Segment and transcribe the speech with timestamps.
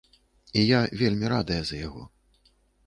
[0.61, 2.03] І я вельмі радая за яго.